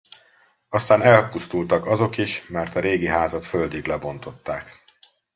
[0.69, 4.79] Aztán elpusztultak azok is, mert a régi házat földig lebontották.